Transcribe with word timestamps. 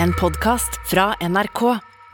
en 0.00 0.12
podkast 0.12 0.78
fra 0.88 1.12
NRK. 1.20 1.60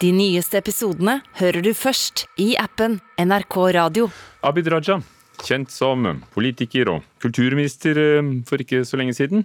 De 0.01 0.11
nyeste 0.15 0.59
episodene 0.61 1.19
hører 1.39 1.63
du 1.63 1.71
først 1.77 2.27
i 2.41 2.53
appen 2.59 2.99
NRK 3.19 3.57
Radio. 3.75 4.09
Abid 4.47 4.71
Raja, 4.73 4.99
kjent 5.43 5.73
som 5.75 6.07
politiker 6.35 6.91
og 6.93 7.07
kulturminister 7.23 7.99
eh, 8.03 8.31
for 8.49 8.63
ikke 8.63 8.85
så 8.87 9.01
lenge 9.01 9.17
siden, 9.19 9.45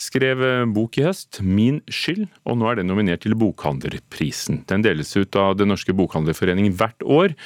skrev 0.00 0.44
eh, 0.44 0.64
bok 0.68 1.00
i 1.00 1.06
høst, 1.08 1.40
'Min 1.40 1.80
skyld', 1.88 2.28
og 2.44 2.60
nå 2.60 2.70
er 2.70 2.80
den 2.80 2.90
nominert 2.92 3.24
til 3.24 3.36
Bokhandlerprisen. 3.38 4.64
Den 4.68 4.84
deles 4.84 5.16
ut 5.16 5.36
av 5.36 5.56
Den 5.56 5.72
norske 5.72 5.96
bokhandlerforening 5.96 6.72
hvert 6.76 7.00
år. 7.02 7.36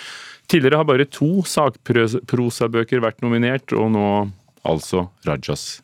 Tidligere 0.50 0.82
har 0.82 0.90
bare 0.90 1.06
to 1.06 1.44
sakprosabøker 1.46 3.02
vært 3.02 3.22
nominert, 3.22 3.72
og 3.72 3.94
nå 3.94 4.08
altså 4.66 5.08
Rajas 5.26 5.80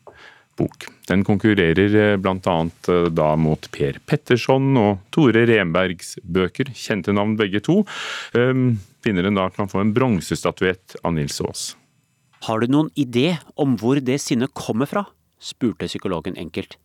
bok. 0.57 0.87
Den 1.09 1.23
konkurrerer 1.27 1.97
eh, 2.01 2.13
bl.a. 2.21 2.55
da 3.13 3.29
mot 3.39 3.69
Per 3.73 3.99
Petterson 4.05 4.77
og 4.81 5.03
Tore 5.13 5.45
Renbergs 5.49 6.17
bøker, 6.23 6.73
kjente 6.75 7.15
navn 7.15 7.37
begge 7.39 7.61
to. 7.63 7.83
Vinneren 8.33 9.37
da 9.37 9.47
kan 9.53 9.69
få 9.71 9.83
en 9.83 9.93
bronsestatuett 9.95 10.97
av 11.03 11.15
Nils 11.15 11.39
Aas. 11.45 11.69
Har 12.45 12.61
du 12.61 12.69
noen 12.69 12.89
idé 12.99 13.37
om 13.57 13.77
hvor 13.79 14.01
det 14.03 14.19
sinnet 14.21 14.53
kommer 14.57 14.89
fra? 14.89 15.07
spurte 15.37 15.85
psykologen 15.85 16.37
enkelt. 16.37 16.77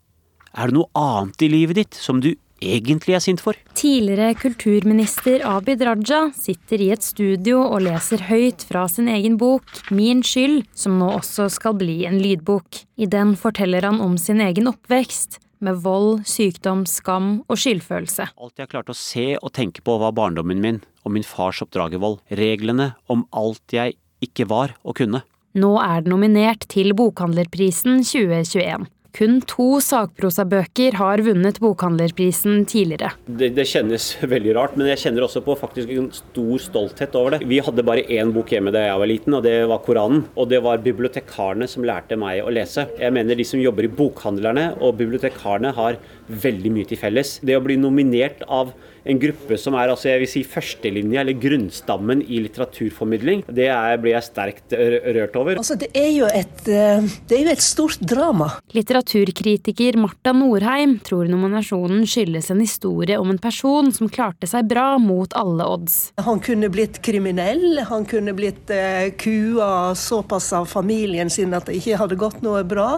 Er 0.53 0.69
det 0.69 0.77
noe 0.77 0.91
annet 0.99 1.45
i 1.45 1.49
livet 1.49 1.79
ditt 1.79 1.97
som 1.97 2.21
du 2.21 2.35
egentlig 2.63 3.17
er 3.17 3.23
sint 3.25 3.43
for? 3.43 3.59
Tidligere 3.79 4.33
kulturminister 4.39 5.45
Abid 5.49 5.83
Raja 5.87 6.25
sitter 6.37 6.83
i 6.83 6.91
et 6.95 7.05
studio 7.05 7.61
og 7.65 7.83
leser 7.87 8.25
høyt 8.29 8.65
fra 8.69 8.87
sin 8.91 9.11
egen 9.13 9.39
bok 9.41 9.67
Min 9.91 10.23
skyld, 10.27 10.63
som 10.75 10.99
nå 11.01 11.11
også 11.19 11.49
skal 11.53 11.77
bli 11.81 12.03
en 12.09 12.21
lydbok. 12.23 12.85
I 12.97 13.09
den 13.11 13.35
forteller 13.39 13.89
han 13.89 14.01
om 14.05 14.19
sin 14.21 14.41
egen 14.45 14.71
oppvekst, 14.71 15.41
med 15.63 15.83
vold, 15.85 16.25
sykdom, 16.27 16.87
skam 16.91 17.37
og 17.47 17.61
skyldfølelse. 17.61 18.33
Alt 18.35 18.63
jeg 18.63 18.71
klarte 18.73 18.95
å 18.95 18.99
se 18.99 19.29
og 19.39 19.53
tenke 19.55 19.85
på 19.85 19.95
var 20.03 20.15
barndommen 20.17 20.63
min 20.63 20.81
og 21.07 21.15
min 21.15 21.27
fars 21.27 21.63
oppdragervold. 21.65 22.21
Reglene 22.39 22.93
om 23.11 23.27
alt 23.31 23.75
jeg 23.75 23.97
ikke 24.23 24.49
var 24.51 24.75
og 24.83 24.99
kunne. 24.99 25.23
Nå 25.59 25.75
er 25.85 26.03
det 26.03 26.11
nominert 26.11 26.67
til 26.73 26.95
Bokhandlerprisen 26.97 28.01
2021. 28.07 28.89
Kun 29.13 29.43
to 29.45 29.77
sakprosabøker 29.85 30.95
har 30.97 31.21
vunnet 31.21 31.59
Bokhandlerprisen 31.61 32.63
tidligere. 32.65 33.11
Det, 33.27 33.51
det, 33.59 33.67
kjennes 33.69 34.07
veldig 34.25 34.55
rart, 34.57 34.79
men 34.79 34.89
jeg 34.89 35.03
kjenner 35.03 35.27
også 35.27 35.43
på 35.45 35.57
faktisk 35.61 35.91
en 35.93 36.07
stor 36.17 36.63
stolthet 36.65 37.19
over 37.21 37.37
det. 37.37 37.43
Vi 37.51 37.59
hadde 37.61 37.85
bare 37.85 38.07
én 38.09 38.33
bok 38.33 38.55
hjemme 38.55 38.73
da 38.73 38.87
jeg 38.87 39.03
var 39.03 39.11
liten, 39.11 39.37
og 39.37 39.45
det 39.45 39.53
var 39.69 39.83
Koranen. 39.85 40.25
Og 40.33 40.49
det 40.49 40.63
var 40.65 40.81
bibliotekarene 40.81 41.69
som 41.69 41.85
lærte 41.85 42.17
meg 42.17 42.41
å 42.41 42.55
lese. 42.57 42.87
Jeg 42.97 43.13
mener 43.13 43.37
de 43.37 43.45
som 43.45 43.61
jobber 43.61 43.85
i 43.85 43.93
bokhandlerne 44.01 44.71
og 44.81 44.97
bibliotekarene 45.03 45.75
har 45.77 46.01
veldig 46.33 46.73
mye 46.75 46.89
til 46.89 47.01
felles. 47.01 47.39
Det 47.45 47.57
å 47.59 47.65
bli 47.65 47.79
nominert 47.81 48.45
av 48.49 48.73
en 49.05 49.19
gruppe 49.19 49.59
som 49.59 49.75
er 49.79 49.91
altså 49.91 50.11
jeg 50.11 50.23
vil 50.23 50.31
si 50.31 50.43
førstelinja, 50.47 51.23
eller 51.23 51.39
grunnstammen 51.43 52.23
i 52.23 52.41
litteraturformidling. 52.45 53.45
Det 53.51 53.69
er, 53.73 53.97
blir 54.03 54.15
jeg 54.15 54.29
sterkt 54.29 54.77
rørt 54.77 55.39
over. 55.39 55.59
Altså, 55.59 55.77
det, 55.81 55.91
er 55.99 56.11
jo 56.15 56.29
et, 56.31 56.63
eh, 56.71 57.09
det 57.29 57.39
er 57.39 57.45
jo 57.47 57.55
et 57.55 57.65
stort 57.65 58.05
drama. 58.07 58.53
Litteraturkritiker 58.77 59.99
Marta 60.01 60.35
Norheim 60.37 60.99
tror 61.05 61.31
nominasjonen 61.31 62.07
skyldes 62.09 62.53
en 62.55 62.63
historie 62.63 63.19
om 63.19 63.33
en 63.33 63.41
person 63.43 63.91
som 63.95 64.11
klarte 64.13 64.49
seg 64.51 64.71
bra 64.71 64.97
mot 65.03 65.35
alle 65.39 65.67
odds. 65.67 65.99
Han 66.23 66.43
kunne 66.45 66.71
blitt 66.73 67.03
kriminell, 67.05 67.83
han 67.89 68.07
kunne 68.09 68.35
blitt 68.37 68.71
eh, 68.73 69.11
kua 69.19 69.97
såpass 69.99 70.53
av 70.57 70.69
familien 70.71 71.31
sin 71.33 71.55
at 71.57 71.67
det 71.69 71.81
ikke 71.81 71.99
hadde 72.05 72.21
gått 72.21 72.43
noe 72.47 72.63
bra. 72.67 72.95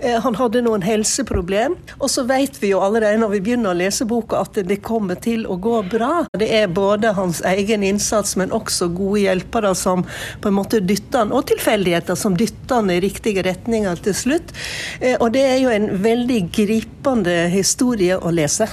Eh, 0.00 0.18
han 0.22 0.36
hadde 0.36 0.64
noen 0.66 0.84
helseproblem. 0.84 1.78
Og 1.96 2.10
så 2.12 2.26
vet 2.28 2.60
vi 2.60 2.74
jo 2.74 2.75
allerede 2.84 3.20
når 3.22 3.34
vi 3.34 3.42
begynner 3.48 3.72
å 3.72 3.78
lese 3.78 4.06
boka 4.08 4.40
at 4.44 4.58
det 4.68 4.80
kommer 4.84 5.18
til 5.22 5.46
å 5.46 5.58
gå 5.62 5.80
bra. 5.90 6.26
Det 6.36 6.48
er 6.58 6.72
både 6.72 7.14
hans 7.16 7.42
egen 7.46 7.84
innsats, 7.86 8.36
men 8.40 8.54
også 8.54 8.90
gode 8.96 9.24
hjelpere 9.24 9.74
som 9.78 10.04
på 10.40 10.50
en 10.50 10.58
måte 10.58 10.82
dytter 10.84 11.24
han, 11.24 11.34
og 11.36 11.46
tilfeldigheter 11.50 12.18
som 12.18 12.36
dytter 12.38 12.80
han 12.80 12.92
i 12.92 13.00
riktige 13.04 13.44
retninger 13.46 14.02
til 14.06 14.16
slutt. 14.16 14.54
Eh, 15.00 15.16
og 15.20 15.32
det 15.36 15.46
er 15.46 15.62
jo 15.62 15.72
en 15.74 15.90
veldig 16.04 16.42
gripende 16.54 17.38
historie 17.52 18.18
å 18.18 18.34
lese. 18.34 18.68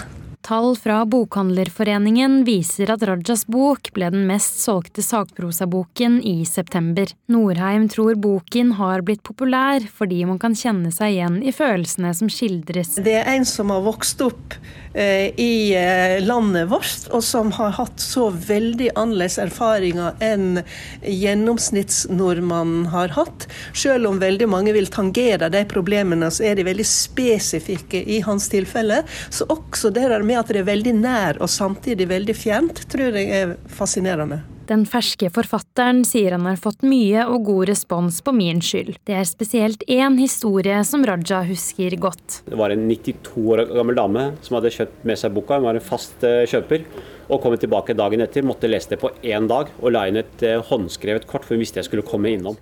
Tall 0.54 0.76
fra 0.78 1.00
Bokhandlerforeningen 1.10 2.44
viser 2.46 2.92
at 2.94 3.02
Rajas 3.10 3.42
bok 3.50 3.88
ble 3.96 4.12
den 4.14 4.28
mest 4.30 4.60
solgte 4.62 5.02
sakprosaboken 5.02 6.20
i 6.22 6.44
september. 6.46 7.10
Norheim 7.26 7.88
tror 7.90 8.14
boken 8.22 8.76
har 8.78 9.02
blitt 9.02 9.24
populær 9.26 9.82
fordi 9.98 10.20
man 10.30 10.38
kan 10.38 10.54
kjenne 10.54 10.92
seg 10.94 11.16
igjen 11.16 11.40
i 11.42 11.56
følelsene 11.58 12.14
som 12.14 12.30
skildres. 12.30 13.00
Det 13.02 13.16
er 13.24 13.32
en 13.34 13.50
som 13.50 13.74
har 13.74 13.82
vokst 13.82 14.22
opp 14.22 14.54
i 14.96 15.74
eh, 15.76 16.20
landet 16.22 16.70
vårt, 16.70 17.08
og 17.10 17.24
som 17.26 17.52
har 17.58 17.74
hatt 17.80 18.00
så 18.02 18.30
veldig 18.30 18.92
annerledes 18.94 19.40
erfaringer 19.42 20.14
enn 20.24 20.62
gjennomsnittsnordmannen 21.02 22.88
har 22.94 23.16
hatt. 23.18 23.48
Selv 23.74 24.12
om 24.12 24.22
veldig 24.22 24.50
mange 24.52 24.76
vil 24.76 24.92
tangere 24.94 25.50
de 25.54 25.64
problemene, 25.70 26.30
så 26.32 26.46
er 26.52 26.60
de 26.60 26.68
veldig 26.68 26.86
spesifikke 26.88 28.04
i 28.06 28.22
hans 28.26 28.50
tilfelle. 28.54 29.02
Så 29.30 29.50
også 29.50 29.90
det 29.94 30.08
der 30.14 30.26
med 30.26 30.44
at 30.44 30.54
det 30.54 30.62
er 30.62 30.72
veldig 30.72 30.96
nær 31.02 31.42
og 31.42 31.50
samtidig 31.50 32.10
veldig 32.12 32.38
fjernt, 32.38 32.86
tror 32.94 33.18
jeg 33.18 33.32
er 33.34 33.56
fascinerende. 33.74 34.44
Den 34.64 34.86
ferske 34.88 35.28
forfatteren 35.34 36.06
sier 36.08 36.38
han 36.38 36.46
har 36.48 36.60
fått 36.62 36.86
mye 36.88 37.26
og 37.28 37.44
god 37.50 37.68
respons 37.68 38.22
på 38.24 38.32
Min 38.36 38.62
skyld. 38.64 38.96
Det 39.04 39.16
er 39.20 39.26
spesielt 39.28 39.82
én 39.92 40.16
historie 40.22 40.78
som 40.88 41.04
Raja 41.04 41.42
husker 41.44 41.98
godt. 42.00 42.38
Det 42.48 42.56
var 42.60 42.72
en 42.72 42.86
92 42.88 43.44
år 43.44 43.66
gammel 43.74 43.98
dame 43.98 44.24
som 44.46 44.56
hadde 44.56 44.72
kjøpt 44.72 45.02
med 45.10 45.20
seg 45.20 45.34
boka. 45.36 45.58
Hun 45.60 45.68
var 45.68 45.80
en 45.80 45.84
fast 45.84 46.24
eh, 46.24 46.46
kjøper. 46.48 46.86
Og 47.28 47.42
kom 47.44 47.56
tilbake 47.60 47.96
dagen 47.98 48.24
etter, 48.24 48.46
måtte 48.48 48.70
lese 48.72 48.94
det 48.94 49.02
på 49.02 49.12
én 49.20 49.50
dag 49.52 49.72
og 49.82 49.92
la 49.92 50.06
inn 50.08 50.22
et 50.22 50.46
eh, 50.48 50.64
håndskrevet 50.64 51.28
kort, 51.28 51.44
for 51.44 51.58
hun 51.58 51.64
visste 51.64 51.82
jeg 51.82 51.90
skulle 51.90 52.08
komme 52.08 52.32
innom. 52.32 52.56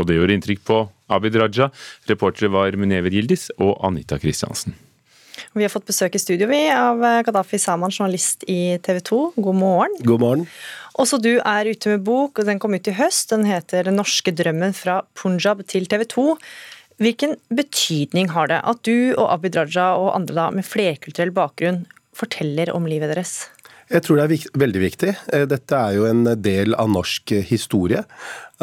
Og 0.00 0.08
det 0.08 0.16
gjorde 0.16 0.38
inntrykk 0.38 0.64
på 0.70 0.78
Abid 1.12 1.36
Raja. 1.36 1.68
Reportere 2.08 2.48
var 2.54 2.80
Munever 2.80 3.12
Gildis 3.12 3.50
og 3.58 3.76
Anita 3.84 4.16
Kristiansen. 4.22 4.72
Vi 5.56 5.64
har 5.64 5.72
fått 5.72 5.88
besøk 5.88 6.16
i 6.16 6.20
studio 6.22 6.48
vi 6.50 6.60
av 6.72 7.02
eh, 7.04 7.20
Gaddafi 7.26 7.60
Saman, 7.60 7.92
journalist 7.92 8.44
i 8.50 8.76
TV 8.84 9.00
2. 9.04 9.20
God 9.36 9.58
morgen. 9.58 9.96
God 10.06 10.22
morgen. 10.24 10.46
Også 11.00 11.18
du 11.22 11.34
er 11.38 11.70
ute 11.70 11.94
med 11.94 12.04
bok, 12.04 12.40
og 12.40 12.48
den 12.48 12.60
kom 12.62 12.76
ut 12.76 12.88
i 12.88 12.96
høst. 12.96 13.30
Den 13.32 13.46
heter 13.48 13.84
'Den 13.84 13.96
norske 14.00 14.32
drømmen 14.32 14.76
fra 14.76 15.02
Punjab 15.14 15.64
til 15.66 15.86
TV 15.86 16.04
2'. 16.04 16.36
Hvilken 17.02 17.36
betydning 17.48 18.30
har 18.30 18.46
det 18.46 18.60
at 18.62 18.82
du 18.84 19.14
og 19.16 19.32
Abid 19.32 19.56
Raja 19.56 19.96
og 19.96 20.14
andre 20.14 20.34
da 20.34 20.50
med 20.50 20.68
flerkulturell 20.68 21.32
bakgrunn 21.32 21.86
forteller 22.14 22.70
om 22.74 22.86
livet 22.86 23.10
deres? 23.14 23.48
Jeg 23.92 24.04
tror 24.04 24.20
det 24.20 24.24
er 24.24 24.58
veldig 24.60 24.80
viktig. 24.80 25.16
Eh, 25.32 25.46
dette 25.48 25.76
er 25.76 25.96
jo 25.96 26.06
en 26.08 26.24
del 26.40 26.74
av 26.74 26.88
norsk 26.92 27.34
historie. 27.48 28.04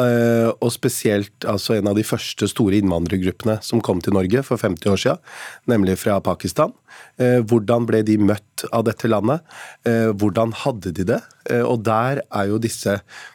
Eh, 0.00 0.48
og 0.60 0.70
spesielt 0.72 1.46
altså 1.48 1.76
en 1.76 1.90
av 1.90 1.98
de 1.98 2.06
første 2.06 2.48
store 2.50 2.78
innvandrergruppene 2.80 3.58
som 3.64 3.82
kom 3.84 4.02
til 4.04 4.14
Norge 4.16 4.44
for 4.46 4.60
50 4.60 4.92
år 4.92 5.02
siden, 5.04 5.24
nemlig 5.70 5.98
fra 6.00 6.20
Pakistan. 6.24 6.74
Eh, 7.20 7.40
hvordan 7.46 7.86
ble 7.88 8.02
de 8.06 8.16
møtt 8.20 8.64
av 8.74 8.84
dette 8.86 9.10
landet? 9.10 9.44
Eh, 9.88 10.10
hvordan 10.16 10.54
hadde 10.64 10.94
de 10.96 11.06
det? 11.14 11.20
Og 11.50 11.80
der 11.82 12.20
er 12.22 12.46
jo 12.46 12.58
disse 12.62 12.92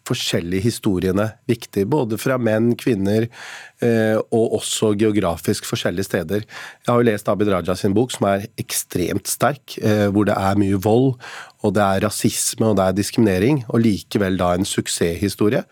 forskjellige 0.08 0.64
historiene 0.70 1.26
viktige, 1.50 1.90
både 1.90 2.20
fra 2.22 2.38
menn, 2.40 2.70
kvinner 2.80 3.26
og 4.32 4.54
også 4.56 4.94
geografisk 4.96 5.66
forskjellige 5.68 6.08
steder. 6.08 6.46
Jeg 6.46 6.88
har 6.88 7.02
jo 7.02 7.08
lest 7.10 7.28
Abid 7.28 7.50
Raja 7.52 7.76
sin 7.76 7.98
bok, 7.98 8.14
som 8.14 8.30
er 8.30 8.46
ekstremt 8.62 9.28
sterk, 9.28 9.76
hvor 10.14 10.30
det 10.30 10.38
er 10.38 10.62
mye 10.62 10.80
vold, 10.80 11.18
og 11.66 11.76
det 11.76 11.84
er 11.84 12.06
rasisme 12.06 12.70
og 12.70 12.78
det 12.80 12.86
er 12.86 12.96
diskriminering, 13.02 13.66
og 13.68 13.84
likevel 13.84 14.40
da 14.40 14.54
en 14.56 14.70
suksesshistorie. 14.70 15.66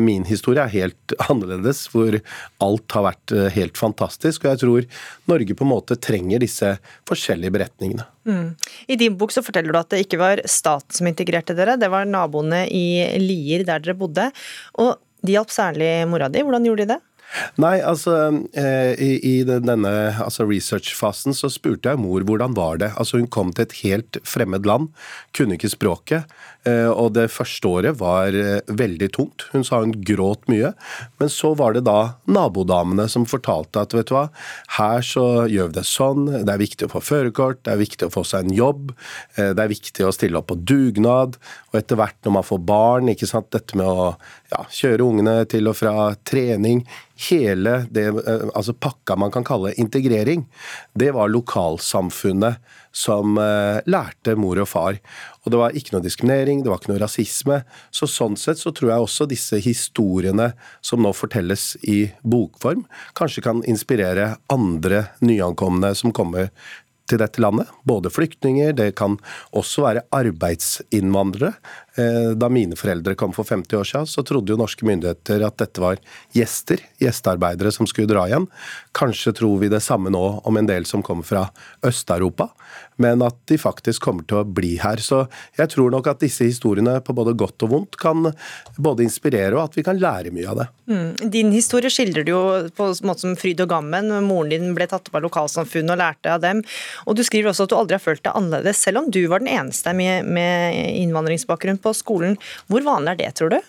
Min 0.00 0.23
min 0.24 0.32
historie 0.32 0.64
er 0.64 0.72
helt 0.72 1.14
annerledes, 1.28 1.86
hvor 1.92 2.16
alt 2.64 2.96
har 2.96 3.06
vært 3.10 3.34
eh, 3.36 3.50
helt 3.54 3.78
fantastisk. 3.78 4.44
Og 4.44 4.54
jeg 4.54 4.62
tror 4.64 4.88
Norge 5.30 5.54
på 5.56 5.66
en 5.66 5.72
måte 5.74 5.98
trenger 6.00 6.42
disse 6.42 6.76
forskjellige 7.08 7.54
beretningene. 7.54 8.08
Mm. 8.24 8.54
I 8.88 8.96
din 8.96 9.18
bok 9.20 9.34
så 9.34 9.44
forteller 9.44 9.72
du 9.72 9.80
at 9.80 9.92
det 9.92 10.04
ikke 10.06 10.20
var 10.20 10.42
staten 10.48 10.96
som 10.96 11.08
integrerte 11.10 11.56
dere, 11.56 11.76
det 11.76 11.90
var 11.92 12.08
naboene 12.08 12.64
i 12.72 13.18
Lier 13.20 13.66
der 13.68 13.82
dere 13.84 13.98
bodde. 13.98 14.30
Og 14.80 14.96
de 15.24 15.36
hjalp 15.36 15.52
særlig 15.52 15.90
mora 16.08 16.28
di. 16.28 16.42
Hvordan 16.44 16.66
gjorde 16.68 16.84
de 16.84 16.94
det? 16.94 17.02
Nei, 17.60 17.78
altså 17.82 18.14
eh, 18.56 18.94
i, 18.98 19.34
denne 19.46 19.92
altså 20.22 20.46
researchfasen 20.48 21.34
så 21.36 21.50
spurte 21.52 21.90
jeg 21.90 22.00
mor 22.02 22.24
hvordan 22.26 22.54
var 22.56 22.80
det. 22.82 22.92
Altså 23.00 23.20
Hun 23.20 23.30
kom 23.30 23.52
til 23.54 23.66
et 23.66 23.78
helt 23.82 24.18
fremmed 24.26 24.66
land, 24.68 24.90
kunne 25.36 25.58
ikke 25.58 25.72
språket. 25.72 26.30
Eh, 26.68 26.88
og 26.88 27.12
det 27.16 27.28
første 27.34 27.68
året 27.68 27.98
var 28.00 28.34
eh, 28.38 28.62
veldig 28.66 29.10
tungt. 29.16 29.46
Hun 29.52 29.66
sa 29.66 29.82
hun 29.82 29.94
gråt 30.06 30.46
mye. 30.50 30.72
Men 31.20 31.32
så 31.32 31.52
var 31.58 31.76
det 31.76 31.84
da 31.88 32.14
nabodamene 32.30 33.08
som 33.10 33.26
fortalte 33.28 33.82
at 33.82 33.96
vet 33.96 34.10
du 34.10 34.14
hva, 34.16 34.26
her 34.78 35.04
så 35.04 35.26
gjør 35.50 35.72
vi 35.72 35.78
det 35.78 35.86
sånn, 35.88 36.26
det 36.46 36.50
er 36.50 36.62
viktig 36.62 36.88
å 36.88 36.94
få 36.94 37.02
førerkort, 37.04 37.62
det 37.66 37.74
er 37.74 37.82
viktig 37.82 38.08
å 38.08 38.14
få 38.14 38.24
seg 38.26 38.46
en 38.46 38.54
jobb, 38.54 38.92
det 39.36 39.60
er 39.60 39.70
viktig 39.70 40.06
å 40.06 40.12
stille 40.14 40.38
opp 40.38 40.48
på 40.52 40.58
dugnad. 40.60 41.38
Og 41.72 41.80
etter 41.80 41.98
hvert 41.98 42.16
når 42.24 42.36
man 42.38 42.46
får 42.46 42.60
barn, 42.66 43.10
ikke 43.12 43.28
sant, 43.28 43.50
dette 43.54 43.78
med 43.78 43.88
å 43.88 44.12
ja, 44.52 44.64
kjøre 44.70 45.06
ungene 45.06 45.36
til 45.50 45.70
og 45.70 45.78
fra 45.78 46.12
trening, 46.26 46.84
hele 47.28 47.86
det, 47.90 48.06
eh, 48.06 48.46
altså 48.54 48.74
pakka 48.74 49.16
man 49.16 49.30
kan 49.34 49.44
kalle 49.46 49.74
integrering, 49.80 50.46
det 50.94 51.12
var 51.14 51.30
lokalsamfunnet 51.30 52.58
som 52.94 53.38
eh, 53.38 53.80
lærte 53.90 54.36
mor 54.38 54.58
og 54.62 54.68
far. 54.70 54.98
Og 55.44 55.52
det 55.52 55.60
var 55.60 55.76
ikke 55.76 55.96
noe 55.96 56.04
diskriminering, 56.04 56.62
det 56.62 56.72
var 56.72 56.80
ikke 56.80 56.92
noe 56.94 57.02
rasisme. 57.02 57.60
Så 57.94 58.08
sånn 58.10 58.38
sett 58.40 58.62
så 58.62 58.72
tror 58.74 58.92
jeg 58.92 59.06
også 59.06 59.28
disse 59.30 59.58
historiene 59.62 60.52
som 60.84 61.02
nå 61.02 61.12
fortelles 61.16 61.74
i 61.82 62.04
bokform, 62.22 62.86
kanskje 63.18 63.44
kan 63.44 63.64
inspirere 63.68 64.34
andre 64.52 65.08
nyankomne 65.24 65.94
som 65.98 66.14
kommer 66.14 66.50
til 67.10 67.20
dette 67.20 67.42
landet. 67.42 67.68
Både 67.84 68.12
flyktninger, 68.12 68.72
det 68.76 68.94
kan 68.98 69.18
også 69.56 69.84
være 69.84 70.04
arbeidsinnvandrere. 70.14 71.52
Eh, 71.96 72.30
da 72.34 72.48
mine 72.50 72.74
foreldre 72.74 73.14
kom 73.14 73.32
for 73.32 73.46
50 73.46 73.78
år 73.78 73.86
siden, 73.86 74.08
så 74.10 74.24
trodde 74.26 74.50
jo 74.50 74.58
norske 74.58 74.86
myndigheter 74.86 75.44
at 75.46 75.60
dette 75.62 75.82
var 75.82 76.00
gjester, 76.34 76.82
gjestearbeidere 76.98 77.70
som 77.74 77.86
skulle 77.86 78.10
dra 78.10 78.26
igjen. 78.26 78.48
Kanskje 78.96 79.34
tror 79.38 79.60
vi 79.62 79.70
det 79.70 79.82
samme 79.84 80.10
nå 80.10 80.24
om 80.42 80.58
en 80.58 80.70
del 80.70 80.88
som 80.90 81.04
kommer 81.06 81.28
fra 81.28 81.46
Øst-Europa 81.86 82.50
men 82.96 83.22
at 83.26 83.36
de 83.50 83.58
faktisk 83.58 84.04
kommer 84.06 84.26
til 84.28 84.40
å 84.40 84.46
bli 84.46 84.74
her. 84.82 85.00
Så 85.02 85.24
jeg 85.58 85.70
tror 85.72 85.92
nok 85.94 86.08
at 86.10 86.22
disse 86.22 86.46
historiene 86.46 86.96
på 87.04 87.14
både 87.16 87.34
godt 87.38 87.66
og 87.66 87.72
vondt 87.72 87.98
kan 88.00 88.30
både 88.76 89.06
inspirere 89.06 89.56
og 89.56 89.64
at 89.66 89.78
vi 89.78 89.84
kan 89.86 89.98
lære 90.00 90.32
mye 90.34 90.50
av 90.50 90.60
det. 90.60 90.68
Mm. 90.90 91.30
Din 91.32 91.52
historie 91.54 91.90
skildrer 91.92 92.26
du 92.26 92.32
jo 92.34 92.42
på 92.76 92.88
en 92.90 93.08
måte 93.08 93.24
som 93.24 93.36
fryd 93.38 93.62
og 93.64 93.70
gammen. 93.72 94.12
Moren 94.26 94.52
din 94.52 94.76
ble 94.76 94.86
tatt 94.90 95.10
opp 95.10 95.18
av 95.18 95.26
lokalsamfunnet 95.26 95.94
og 95.96 96.00
lærte 96.00 96.34
av 96.34 96.42
dem. 96.44 96.62
Og 97.08 97.18
du 97.18 97.24
skriver 97.26 97.50
også 97.50 97.66
at 97.66 97.74
du 97.74 97.78
aldri 97.78 97.98
har 97.98 98.04
følt 98.04 98.24
deg 98.24 98.38
annerledes, 98.38 98.82
selv 98.84 99.02
om 99.02 99.10
du 99.10 99.22
var 99.30 99.42
den 99.42 99.52
eneste 99.52 99.94
med, 99.96 100.28
med 100.28 100.78
innvandringsbakgrunn 101.02 101.80
på 101.84 101.94
skolen. 101.96 102.38
Hvor 102.72 102.84
vanlig 102.86 103.14
er 103.14 103.22
det, 103.22 103.32
tror 103.38 103.54
du? 103.54 103.60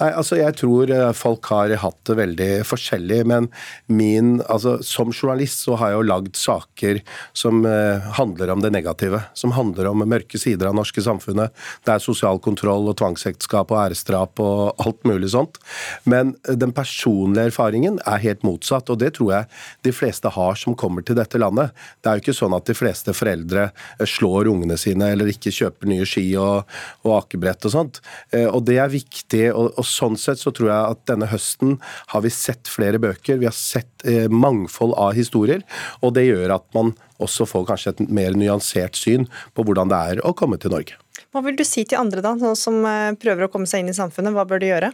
Nei, 0.00 0.10
altså 0.10 0.38
Jeg 0.40 0.56
tror 0.60 0.90
eh, 0.92 1.10
folk 1.16 1.46
har 1.52 1.72
hatt 1.82 1.98
det 2.08 2.16
veldig 2.18 2.48
forskjellig, 2.66 3.20
men 3.30 3.48
min, 3.86 4.38
altså 4.50 4.78
som 4.86 5.12
journalist 5.14 5.64
så 5.66 5.76
har 5.80 5.92
jeg 5.92 6.00
jo 6.00 6.08
lagd 6.08 6.38
saker 6.38 7.00
som 7.36 7.64
eh, 7.68 8.08
handler 8.18 8.54
om 8.54 8.64
det 8.64 8.72
negative. 8.74 9.22
Som 9.38 9.54
handler 9.56 9.90
om 9.90 10.04
mørke 10.04 10.40
sider 10.40 10.70
av 10.70 10.76
norske 10.78 11.02
samfunnet. 11.04 11.54
Det 11.86 11.94
er 11.94 12.04
sosial 12.04 12.40
kontroll 12.42 12.88
og 12.90 12.98
tvangsekteskap 13.00 13.72
og 13.72 13.82
æresdrap 13.84 14.42
og 14.42 14.82
alt 14.82 15.06
mulig 15.08 15.32
sånt. 15.34 15.60
Men 16.08 16.34
den 16.48 16.74
personlige 16.76 17.50
erfaringen 17.52 18.00
er 18.08 18.24
helt 18.24 18.44
motsatt, 18.46 18.90
og 18.90 19.00
det 19.02 19.14
tror 19.18 19.34
jeg 19.34 19.50
de 19.86 19.94
fleste 19.94 20.32
har 20.34 20.58
som 20.58 20.76
kommer 20.78 21.04
til 21.06 21.18
dette 21.18 21.40
landet. 21.40 21.74
Det 22.00 22.10
er 22.10 22.18
jo 22.18 22.24
ikke 22.24 22.38
sånn 22.40 22.56
at 22.56 22.68
de 22.68 22.76
fleste 22.76 23.14
foreldre 23.16 23.68
eh, 23.70 24.06
slår 24.08 24.50
ungene 24.50 24.78
sine 24.80 25.12
eller 25.14 25.30
ikke 25.30 25.54
kjøper 25.54 25.90
nye 25.90 26.08
ski 26.08 26.26
og, 26.40 26.66
og 27.06 27.16
akebrett 27.20 27.68
og 27.68 27.76
sånt. 27.76 28.02
Eh, 28.34 28.48
og 28.48 28.64
det 28.68 28.80
er 28.80 28.92
viktig. 28.92 29.46
og 29.52 29.59
og, 29.60 29.70
og, 29.76 29.86
Sånn 29.90 30.16
sett 30.20 30.40
så 30.40 30.52
tror 30.54 30.70
jeg 30.70 30.94
at 30.94 31.02
denne 31.10 31.28
høsten 31.30 31.76
har 32.12 32.24
vi 32.24 32.32
sett 32.32 32.70
flere 32.70 33.00
bøker, 33.02 33.40
vi 33.40 33.48
har 33.48 33.56
sett 33.56 34.06
eh, 34.08 34.30
mangfold 34.32 34.94
av 34.96 35.12
historier. 35.18 35.64
Og 36.00 36.14
det 36.16 36.28
gjør 36.28 36.56
at 36.56 36.66
man 36.76 36.94
også 37.20 37.46
får 37.48 37.68
kanskje 37.68 37.94
et 37.94 38.02
mer 38.08 38.38
nyansert 38.38 38.96
syn 38.96 39.28
på 39.54 39.66
hvordan 39.66 39.92
det 39.92 40.00
er 40.14 40.24
å 40.24 40.32
komme 40.36 40.60
til 40.60 40.72
Norge. 40.72 40.96
Hva 41.30 41.44
vil 41.44 41.58
du 41.58 41.66
si 41.66 41.84
til 41.84 42.00
andre 42.00 42.24
da, 42.24 42.34
som 42.58 42.80
eh, 42.88 43.12
prøver 43.20 43.46
å 43.46 43.52
komme 43.52 43.68
seg 43.70 43.84
inn 43.84 43.92
i 43.92 43.96
samfunnet? 43.96 44.34
Hva 44.34 44.48
bør 44.48 44.62
de 44.62 44.72
gjøre? 44.72 44.92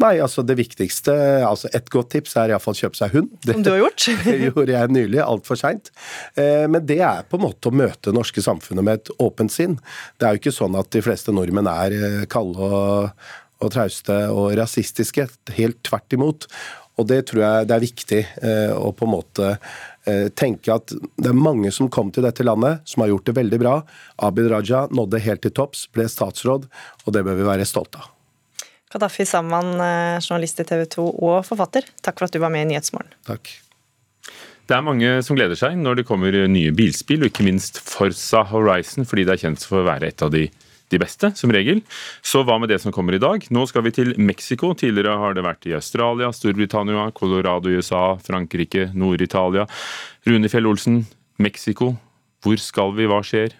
Nei, 0.00 0.14
altså 0.24 0.40
det 0.46 0.56
viktigste 0.56 1.12
altså 1.44 1.68
Et 1.76 1.90
godt 1.92 2.14
tips 2.14 2.32
er 2.40 2.54
iallfall 2.54 2.76
kjøpe 2.78 2.96
seg 2.96 3.12
hund. 3.12 3.28
Det, 3.44 3.56
Som 3.58 3.66
du 3.66 3.70
har 3.74 3.82
gjort? 3.82 4.06
det 4.24 4.38
gjorde 4.46 4.72
jeg 4.72 4.94
nylig, 4.96 5.20
altfor 5.24 5.60
seint. 5.60 5.92
Eh, 6.38 6.64
men 6.70 6.86
det 6.88 6.98
er 7.04 7.26
på 7.28 7.38
en 7.38 7.44
måte 7.44 7.68
å 7.68 7.76
møte 7.76 8.08
det 8.08 8.16
norske 8.16 8.44
samfunnet 8.44 8.86
med 8.86 9.02
et 9.02 9.12
åpent 9.22 9.52
sinn. 9.52 9.76
Det 10.16 10.26
er 10.26 10.34
jo 10.34 10.42
ikke 10.42 10.54
sånn 10.56 10.78
at 10.80 10.90
de 10.94 11.04
fleste 11.04 11.34
nordmenn 11.34 11.68
er 11.70 12.24
kalde 12.32 12.72
og, 12.72 13.28
og 13.62 13.72
trauste 13.74 14.18
og 14.34 14.52
rasistiske. 14.58 15.28
Helt 15.56 15.80
tvert 15.86 16.16
imot. 16.16 16.48
Og 17.00 17.08
det 17.08 17.22
tror 17.30 17.42
jeg 17.42 17.68
det 17.68 17.76
er 17.76 17.82
viktig 17.82 18.20
eh, 18.44 18.72
å 18.76 18.92
på 18.94 19.06
en 19.06 19.14
måte 19.14 19.48
eh, 19.54 20.28
tenke 20.36 20.74
at 20.74 20.92
det 20.92 21.30
er 21.30 21.38
mange 21.38 21.72
som 21.72 21.90
kom 21.92 22.12
til 22.12 22.26
dette 22.26 22.44
landet, 22.44 22.82
som 22.88 23.04
har 23.04 23.12
gjort 23.14 23.30
det 23.30 23.36
veldig 23.38 23.60
bra. 23.62 23.76
Abid 24.28 24.50
Raja 24.52 24.84
nådde 24.92 25.22
helt 25.24 25.44
til 25.46 25.54
topps, 25.56 25.86
ble 25.94 26.06
statsråd, 26.10 26.68
og 27.06 27.16
det 27.16 27.24
bør 27.24 27.38
vi 27.40 27.48
være 27.48 27.68
stolte 27.68 28.02
av. 28.02 28.10
Kadafi 28.92 29.24
Saman, 29.24 29.72
eh, 29.80 30.20
journalist 30.20 30.60
i 30.60 30.68
TV 30.68 30.84
2 30.98 31.06
og 31.24 31.38
forfatter, 31.48 31.86
takk 32.04 32.20
for 32.20 32.28
at 32.28 32.34
du 32.34 32.42
var 32.42 32.52
med 32.52 32.66
i 32.66 32.74
Nyhetsmorgen. 32.74 33.14
Takk. 33.24 33.54
Det 34.68 34.76
er 34.76 34.84
mange 34.84 35.14
som 35.24 35.36
gleder 35.36 35.58
seg 35.58 35.74
når 35.80 36.00
det 36.00 36.08
kommer 36.08 36.36
nye 36.48 36.74
bilspill, 36.76 37.24
og 37.24 37.32
ikke 37.32 37.48
minst 37.48 37.80
Forsa 37.82 38.44
Horizon, 38.52 39.08
fordi 39.08 39.24
det 39.26 39.34
er 39.34 39.42
kjent 39.48 39.64
for 39.64 39.80
å 39.80 39.88
være 39.88 40.12
et 40.12 40.22
av 40.24 40.30
de 40.34 40.46
de 40.92 41.00
beste, 41.02 41.32
som 41.38 41.52
regel. 41.54 41.82
Så 42.22 42.44
hva 42.46 42.58
med 42.60 42.70
det 42.72 42.80
som 42.82 42.94
kommer 42.94 43.16
i 43.16 43.22
dag? 43.22 43.48
Nå 43.50 43.64
skal 43.70 43.86
vi 43.86 43.94
til 43.96 44.14
Mexico. 44.20 44.72
Tidligere 44.78 45.18
har 45.20 45.36
det 45.36 45.46
vært 45.46 45.68
i 45.70 45.74
Australia, 45.78 46.30
Storbritannia, 46.36 47.08
Colorado 47.16 47.72
i 47.72 47.80
USA, 47.80 48.04
Frankrike, 48.22 48.90
Nord-Italia. 48.94 49.66
Rune 50.28 50.52
Fjell 50.52 50.70
Olsen, 50.70 51.02
Mexico. 51.42 51.94
Hvor 52.42 52.58
skal 52.60 52.94
vi, 52.96 53.08
hva 53.10 53.22
skjer? 53.26 53.54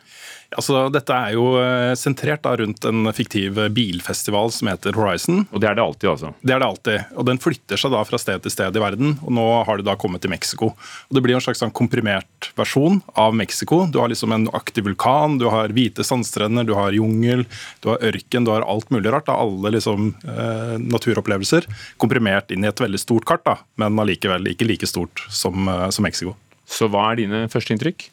Altså, 0.52 0.86
dette 0.92 1.14
er 1.16 1.34
jo 1.36 1.44
eh, 1.60 1.92
sentrert 1.98 2.42
da, 2.44 2.54
rundt 2.60 2.84
en 2.88 3.08
fiktiv 3.16 3.56
bilfestival 3.72 4.52
som 4.52 4.68
heter 4.68 4.96
Horizon. 4.98 5.46
Og 5.50 5.62
det 5.62 5.70
er 5.70 5.78
det 5.78 5.84
alltid, 5.84 6.08
altså? 6.10 6.32
Det 6.42 6.54
er 6.54 6.60
det 6.60 6.68
alltid. 6.68 7.14
Og 7.16 7.28
den 7.28 7.40
flytter 7.42 7.80
seg 7.80 7.94
da 7.94 8.02
fra 8.04 8.20
sted 8.20 8.44
til 8.44 8.52
sted 8.52 8.76
i 8.76 8.82
verden, 8.82 9.16
og 9.24 9.32
nå 9.38 9.46
har 9.68 9.80
det 9.80 9.86
da 9.88 9.96
kommet 10.00 10.24
til 10.24 10.32
Mexico. 10.32 10.72
Og 11.08 11.16
Det 11.16 11.24
blir 11.24 11.38
en 11.38 11.44
slags 11.44 11.62
sånn 11.62 11.72
komprimert 11.74 12.50
versjon 12.58 13.00
av 13.18 13.36
Mexico. 13.38 13.84
Du 13.88 14.00
har 14.02 14.12
liksom 14.12 14.34
en 14.36 14.48
aktiv 14.56 14.86
vulkan, 14.88 15.38
du 15.40 15.48
har 15.52 15.72
hvite 15.72 16.04
sandstrender, 16.06 16.68
du 16.68 16.74
har 16.76 16.96
jungel, 16.96 17.46
du 17.80 17.92
har 17.94 18.04
ørken, 18.12 18.44
du 18.44 18.52
har 18.52 18.66
alt 18.68 18.92
mulig 18.92 19.12
rart. 19.12 19.28
Da. 19.30 19.38
Alle 19.40 19.76
liksom 19.78 20.12
eh, 20.26 20.76
naturopplevelser 20.82 21.68
komprimert 22.02 22.52
inn 22.52 22.66
i 22.66 22.70
et 22.70 22.84
veldig 22.84 23.00
stort 23.00 23.28
kart, 23.28 23.46
da, 23.48 23.60
men 23.80 23.96
allikevel 24.02 24.52
ikke 24.52 24.68
like 24.68 24.88
stort 24.90 25.24
som, 25.32 25.64
eh, 25.68 25.88
som 25.94 26.04
Mexico. 26.04 26.36
Så 26.72 26.88
hva 26.92 27.10
er 27.10 27.24
dine 27.24 27.46
førsteinntrykk? 27.52 28.10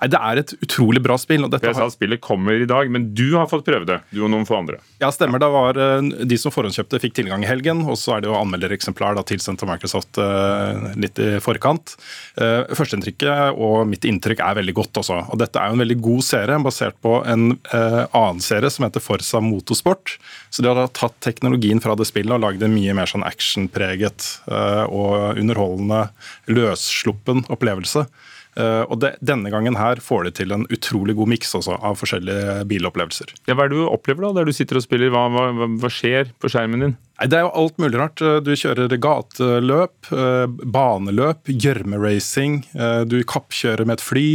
Nei, 0.00 0.08
Det 0.12 0.20
er 0.20 0.40
et 0.42 0.54
utrolig 0.62 1.02
bra 1.02 1.16
spill. 1.20 1.44
og 1.46 1.54
jeg 1.56 1.76
sa 1.76 1.86
at 1.86 1.94
Spillet 1.94 2.20
kommer 2.22 2.56
i 2.56 2.68
dag, 2.68 2.90
men 2.90 3.10
du 3.14 3.36
har 3.36 3.48
fått 3.50 3.64
prøve 3.66 3.86
det. 3.88 4.00
Du 4.12 4.22
og 4.24 4.30
noen 4.32 4.46
få 4.48 4.58
andre. 4.58 4.80
Ja, 5.02 5.10
stemmer. 5.14 5.42
Det 5.42 5.50
var 5.52 5.78
eh, 5.80 6.26
De 6.28 6.38
som 6.40 6.54
forhåndskjøpte, 6.54 7.00
fikk 7.02 7.16
tilgang 7.20 7.44
i 7.44 7.50
helgen. 7.50 7.84
Og 7.88 7.98
så 8.00 8.16
er 8.16 8.22
det 8.22 8.30
jo 8.30 8.38
anmeldereksemplar 8.38 9.16
da, 9.18 9.24
tilsendt 9.26 9.62
av 9.64 9.70
Microsoft 9.72 10.20
uh, 10.20 10.92
litt 10.98 11.18
i 11.22 11.36
forkant. 11.42 11.94
Uh, 12.38 12.68
Førsteinntrykket 12.76 13.58
og 13.58 13.86
mitt 13.90 14.06
inntrykk 14.08 14.42
er 14.44 14.58
veldig 14.60 14.76
godt 14.78 15.02
også. 15.02 15.20
Og 15.32 15.40
dette 15.40 15.60
er 15.60 15.70
jo 15.70 15.78
en 15.78 15.84
veldig 15.84 15.98
god 16.04 16.26
serie 16.26 16.60
basert 16.62 16.98
på 17.02 17.14
en 17.28 17.54
annen 17.72 18.40
serie 18.44 18.68
som 18.72 18.84
heter 18.86 19.02
Forsa 19.02 19.40
Motorsport. 19.42 20.16
Så 20.52 20.62
de 20.62 20.70
har 20.70 20.90
tatt 20.94 21.16
teknologien 21.24 21.80
fra 21.82 21.94
det 21.98 22.06
spillet 22.08 22.34
og 22.34 22.42
lagd 22.44 22.62
en 22.64 22.74
mye 22.74 22.94
mer 22.96 23.08
sånn 23.10 23.24
actionpreget 23.26 24.26
og 24.48 25.40
underholdende, 25.40 26.04
løssluppen 26.52 27.44
opplevelse. 27.52 28.06
Eh, 28.52 28.82
og 28.84 28.98
det, 29.00 29.14
Denne 29.24 29.48
gangen 29.52 29.78
her 29.80 30.00
får 30.04 30.26
det 30.26 30.34
til 30.40 30.52
en 30.52 30.66
utrolig 30.72 31.14
god 31.16 31.30
miks 31.32 31.54
av 31.56 31.96
forskjellige 31.96 32.66
bilopplevelser. 32.68 33.32
Ja, 33.48 33.56
Hva 33.56 33.64
er 33.64 33.72
det 33.72 33.78
du 33.80 33.86
opplever 33.88 34.26
da, 34.26 34.32
der 34.40 34.48
du 34.48 34.52
sitter 34.56 34.80
og 34.80 34.84
spiller? 34.84 35.12
Hva, 35.12 35.24
hva, 35.32 35.68
hva 35.80 35.90
skjer 35.92 36.34
på 36.42 36.50
skjermen 36.52 36.84
din? 36.84 36.94
Nei, 37.20 37.28
det 37.30 37.38
er 37.38 37.46
jo 37.46 37.52
alt 37.62 37.80
mulig 37.80 38.00
rart. 38.00 38.20
Du 38.44 38.50
kjører 38.58 38.92
gateløp, 39.00 40.10
eh, 40.12 40.44
baneløp, 40.76 41.48
gjørmeracing. 41.48 42.58
Eh, 42.76 43.02
du 43.08 43.20
kappkjører 43.28 43.88
med 43.88 44.00
et 44.00 44.04
fly. 44.04 44.26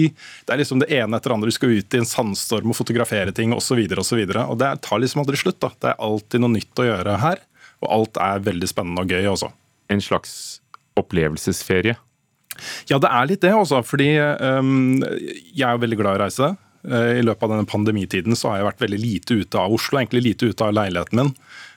Det 0.48 0.56
er 0.56 0.64
liksom 0.64 0.82
det 0.82 0.90
ene 0.96 1.20
etter 1.20 1.34
det 1.34 1.38
andre. 1.38 1.52
Du 1.52 1.58
skal 1.58 1.76
ut 1.78 1.98
i 1.98 2.02
en 2.02 2.10
sandstorm 2.10 2.74
og 2.74 2.80
fotografere 2.80 3.36
ting 3.36 3.54
osv. 3.54 3.84
Og, 3.86 4.34
og 4.48 4.58
det 4.64 4.72
tar 4.88 5.04
liksom 5.04 5.26
aldri 5.26 5.42
slutt. 5.44 5.60
da. 5.62 5.74
Det 5.78 5.94
er 5.94 6.02
alltid 6.10 6.42
noe 6.42 6.56
nytt 6.56 6.82
å 6.82 6.90
gjøre 6.90 7.20
her. 7.22 7.44
Og 7.84 7.92
alt 7.94 8.18
er 8.24 8.46
veldig 8.48 8.72
spennende 8.72 9.06
og 9.06 9.14
gøy 9.14 9.30
også. 9.36 9.52
En 9.94 10.02
slags 10.02 10.34
opplevelsesferie? 10.98 12.00
Ja, 12.92 13.02
det 13.02 13.12
er 13.12 13.30
litt 13.30 13.44
det, 13.46 13.54
også. 13.56 13.84
Fordi 13.86 14.14
um, 14.18 15.04
jeg 15.04 15.68
er 15.68 15.84
veldig 15.84 16.00
glad 16.00 16.16
i 16.16 16.20
å 16.20 16.26
reise. 16.26 16.56
Uh, 16.88 17.18
I 17.20 17.24
løpet 17.26 17.44
av 17.44 17.56
denne 17.56 17.68
pandemitiden 17.68 18.38
så 18.38 18.52
har 18.52 18.62
jeg 18.62 18.70
vært 18.70 18.84
veldig 18.86 19.00
lite 19.02 19.40
ute 19.42 19.60
av 19.60 19.74
Oslo, 19.76 20.00
egentlig 20.00 20.30
lite 20.30 20.52
ute 20.52 20.64
av 20.68 20.76
leiligheten 20.78 21.20
min. 21.20 21.34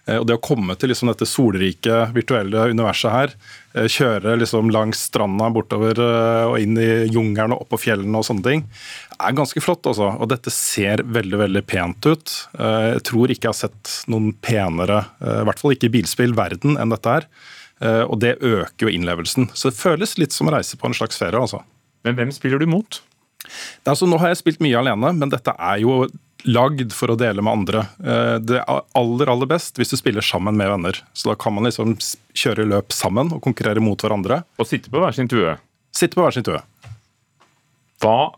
Uh, 0.07 0.21
og 0.21 0.27
Det 0.29 0.37
å 0.37 0.43
komme 0.45 0.77
til 0.79 0.93
liksom 0.93 1.11
dette 1.11 1.29
solrike, 1.29 1.97
virtuelle 2.15 2.69
universet 2.71 3.15
her, 3.15 3.35
uh, 3.75 3.89
kjøre 3.91 4.37
liksom 4.39 4.71
langs 4.75 5.03
stranda 5.11 5.51
bortover 5.55 5.99
og 6.01 6.59
inn 6.63 6.79
i 6.79 6.91
jungelen 7.11 7.57
og 7.57 7.65
opp 7.65 7.75
på 7.75 7.83
fjellene 7.89 8.21
og 8.21 8.29
sånne 8.29 8.47
ting, 8.47 8.67
er 9.19 9.37
ganske 9.37 9.63
flott. 9.65 9.89
Også. 9.91 10.13
Og 10.21 10.31
dette 10.31 10.53
ser 10.55 11.03
veldig 11.05 11.43
veldig 11.43 11.65
pent 11.69 12.07
ut. 12.07 12.37
Jeg 12.57 13.03
tror 13.05 13.33
ikke 13.33 13.49
jeg 13.49 13.53
har 13.53 13.59
sett 13.59 13.91
noen 14.13 14.31
penere, 14.41 15.03
i 15.21 15.43
hvert 15.45 15.61
fall 15.61 15.75
ikke 15.75 15.91
i 15.91 15.95
bilspillverden, 15.99 16.79
enn 16.81 16.95
dette 16.95 17.17
her. 17.19 17.27
Eh, 17.81 18.03
og 18.05 18.19
det 18.21 18.37
øker 18.45 18.87
jo 18.87 18.93
innlevelsen. 18.93 19.51
Så 19.57 19.71
det 19.71 19.81
føles 19.81 20.17
litt 20.21 20.37
som 20.37 20.51
å 20.51 20.57
reise 20.57 20.77
på 20.77 20.89
en 20.89 20.97
slags 20.97 21.21
ferie. 21.21 21.41
altså. 21.41 21.63
Men 22.05 22.17
hvem 22.19 22.33
spiller 22.33 22.61
du 22.61 22.69
mot? 22.71 23.01
Altså, 23.89 24.07
nå 24.09 24.19
har 24.21 24.33
jeg 24.33 24.43
spilt 24.43 24.61
mye 24.65 24.79
alene, 24.79 25.13
men 25.17 25.33
dette 25.33 25.55
er 25.57 25.81
jo 25.83 26.05
lagd 26.49 26.93
for 26.97 27.13
å 27.13 27.19
dele 27.21 27.43
med 27.45 27.53
andre. 27.53 27.85
Eh, 28.01 28.37
det 28.45 28.61
er 28.61 28.83
aller 28.97 29.33
aller 29.33 29.49
best 29.49 29.81
hvis 29.81 29.93
du 29.93 29.99
spiller 30.01 30.25
sammen 30.25 30.57
med 30.57 30.71
venner. 30.73 31.01
Så 31.13 31.33
Da 31.33 31.37
kan 31.37 31.55
man 31.57 31.65
liksom 31.69 31.97
kjøre 32.37 32.69
løp 32.69 32.93
sammen 32.97 33.33
og 33.33 33.43
konkurrere 33.45 33.83
mot 33.85 34.01
hverandre. 34.01 34.43
Og 34.59 34.69
sitte 34.69 34.93
på 34.93 35.01
hver 35.01 35.17
sin 35.17 35.29
tue? 35.29 35.57
Sitte 35.97 36.17
på 36.17 36.25
hver 36.25 36.37
sin 36.37 36.47
tue. 36.47 36.61
Hva 38.01 38.33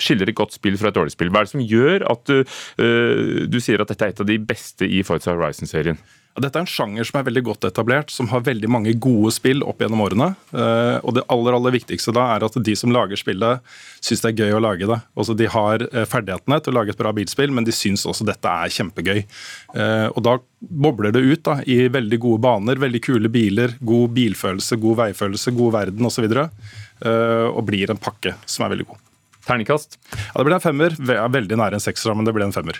skiller 0.00 0.28
et 0.28 0.36
godt 0.36 0.54
spill 0.56 0.78
fra 0.80 0.88
et 0.88 0.96
dårlig 0.96 1.12
spill? 1.12 1.28
Hva 1.32 1.42
er 1.42 1.48
det 1.48 1.52
som 1.52 1.64
gjør 1.68 2.04
at 2.08 2.24
du, 2.24 2.38
uh, 2.80 3.44
du 3.44 3.58
sier 3.60 3.82
at 3.82 3.90
dette 3.92 4.06
er 4.06 4.14
et 4.14 4.22
av 4.24 4.28
de 4.28 4.38
beste 4.40 4.88
i 4.88 5.02
Forza 5.04 5.34
Horizon-serien? 5.34 6.00
Dette 6.40 6.56
er 6.56 6.64
en 6.64 6.70
sjanger 6.70 7.04
som 7.04 7.18
er 7.20 7.26
veldig 7.26 7.42
godt 7.44 7.66
etablert, 7.68 8.12
som 8.12 8.30
har 8.30 8.44
veldig 8.46 8.68
mange 8.72 8.94
gode 8.96 9.34
spill 9.36 9.60
opp 9.68 9.82
gjennom 9.84 10.00
årene. 10.00 10.30
Eh, 10.56 10.96
og 11.04 11.12
det 11.18 11.26
aller 11.32 11.56
aller 11.58 11.74
viktigste 11.74 12.14
da 12.16 12.24
er 12.32 12.46
at 12.46 12.56
de 12.56 12.74
som 12.78 12.94
lager 12.94 13.20
spillet, 13.20 13.60
syns 14.00 14.24
det 14.24 14.30
er 14.30 14.46
gøy 14.46 14.56
å 14.56 14.62
lage 14.64 14.88
det. 14.88 14.98
Også 15.12 15.36
De 15.36 15.50
har 15.52 15.84
eh, 15.90 16.06
ferdighetene 16.08 16.60
til 16.64 16.72
å 16.72 16.78
lage 16.78 16.94
et 16.94 17.00
bra 17.02 17.12
bilspill, 17.12 17.52
men 17.52 17.68
de 17.68 17.74
syns 17.76 18.06
også 18.08 18.24
dette 18.28 18.48
er 18.48 18.72
kjempegøy. 18.72 19.20
Eh, 19.76 20.08
og 20.08 20.24
da 20.24 20.38
bobler 20.60 21.12
det 21.12 21.20
ut 21.20 21.44
da, 21.50 21.58
i 21.68 21.82
veldig 21.92 22.20
gode 22.24 22.44
baner, 22.46 22.80
veldig 22.80 23.04
kule 23.04 23.32
biler, 23.32 23.76
god 23.84 24.16
bilfølelse, 24.16 24.80
god 24.80 25.02
veifølelse, 25.04 25.52
god 25.58 25.76
verden 25.76 26.08
osv. 26.08 26.30
Og, 26.32 26.32
så 26.32 27.12
og 27.52 27.64
blir 27.66 27.90
en 27.90 27.98
pakke 27.98 28.36
som 28.46 28.64
er 28.64 28.72
veldig 28.76 28.88
god. 28.88 29.00
Terningkast? 29.42 29.98
Ja, 30.14 30.38
Det 30.38 30.46
ble 30.46 30.56
en 30.56 30.64
femmer. 30.64 30.96
Veldig 30.96 31.58
nære 31.58 31.76
en 31.76 31.82
sekser, 31.82 32.14
men 32.14 32.28
det 32.28 32.34
ble 32.36 32.46
en 32.46 32.54
femmer. 32.54 32.78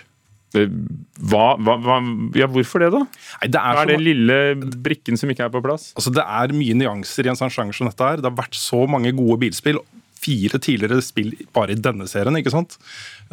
Hva, 0.53 1.45
hva, 1.57 1.75
hva, 1.81 1.95
ja, 2.37 2.45
hvorfor 2.51 2.83
det, 2.83 2.91
da? 2.93 3.01
Nei, 3.41 3.49
det 3.49 3.57
er, 3.57 3.73
hva 3.73 3.85
er 3.87 3.89
det 3.89 4.03
lille 4.03 4.37
brikken 4.85 5.17
som 5.17 5.31
ikke 5.33 5.47
er 5.47 5.53
på 5.53 5.63
plass? 5.65 5.89
Altså, 5.97 6.13
Det 6.13 6.23
er 6.23 6.53
mye 6.53 6.77
nyanser 6.77 7.25
i 7.25 7.31
en 7.33 7.39
sånn 7.39 7.53
sjanger 7.53 7.77
som 7.77 7.89
dette 7.89 8.09
her. 8.11 8.21
Det 8.21 8.29
har 8.29 8.37
vært 8.37 8.59
så 8.59 8.83
mange 8.89 9.15
gode 9.17 9.39
bilspill. 9.41 9.81
Fire 10.23 10.61
tidligere 10.61 11.01
spill 11.03 11.33
bare 11.55 11.73
i 11.73 11.79
denne 11.79 12.05
serien. 12.07 12.37
ikke 12.39 12.53
sant? 12.53 12.77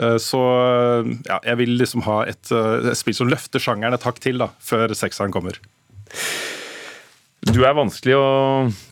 Eh, 0.01 0.17
så 0.23 0.41
ja, 1.29 1.39
jeg 1.45 1.61
vil 1.61 1.77
liksom 1.79 2.07
ha 2.09 2.23
et, 2.31 2.51
eh, 2.51 2.89
et 2.91 2.99
spill 2.99 3.19
som 3.21 3.31
løfter 3.31 3.63
sjangeren 3.63 3.95
et 3.95 4.09
hakk 4.09 4.19
til, 4.25 4.41
da, 4.41 4.49
før 4.65 4.97
sekseren 4.97 5.35
kommer. 5.35 5.61
Du 7.47 7.63
er 7.65 7.77
vanskelig 7.77 8.17
å 8.17 8.27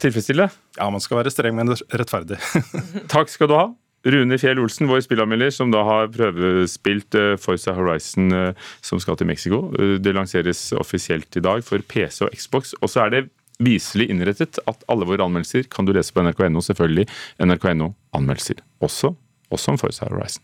tilfredsstille? 0.01 0.47
Ja, 0.79 0.87
man 0.93 1.03
skal 1.05 1.21
være 1.23 1.33
streng, 1.33 1.57
men 1.59 1.73
rettferdig. 1.73 2.39
Takk 3.13 3.33
skal 3.33 3.51
du 3.51 3.57
ha. 3.57 3.67
Rune 4.09 4.39
Fjell 4.41 4.61
Olsen, 4.63 4.89
vår 4.89 5.03
spillanmelder, 5.05 5.51
som 5.53 5.73
da 5.73 5.83
har 5.85 6.09
prøvespilt 6.15 7.17
eh, 7.19 7.35
Forza 7.41 7.75
Horizon 7.77 8.33
eh, 8.33 8.69
som 8.85 9.01
skal 9.03 9.19
til 9.21 9.29
Mexico. 9.29 9.61
Eh, 9.77 9.97
det 10.01 10.15
lanseres 10.17 10.71
offisielt 10.81 11.37
i 11.37 11.45
dag 11.45 11.65
for 11.67 11.85
PC 11.85 12.25
og 12.25 12.33
Xbox. 12.37 12.73
Og 12.81 12.93
så 12.93 13.05
er 13.05 13.15
det 13.15 13.23
viselig 13.61 14.09
innrettet 14.13 14.61
at 14.71 14.85
alle 14.89 15.09
våre 15.09 15.27
anmeldelser 15.27 15.69
kan 15.71 15.85
du 15.85 15.93
lese 15.93 16.15
på 16.15 16.25
nrk.no, 16.25 16.63
selvfølgelig. 16.65 17.09
nrk.no 17.45 17.93
anmeldelser. 18.17 18.63
Også, 18.81 19.13
også 19.51 19.75
om 19.75 19.81
Forza 19.81 20.09
Horizon. 20.09 20.43